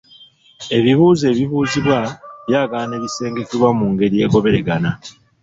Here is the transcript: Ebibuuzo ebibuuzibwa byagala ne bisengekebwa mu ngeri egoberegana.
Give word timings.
Ebibuuzo 0.77 1.23
ebibuuzibwa 1.31 1.99
byagala 2.47 2.85
ne 2.87 2.97
bisengekebwa 3.03 3.69
mu 3.79 3.85
ngeri 3.91 4.15
egoberegana. 4.25 4.91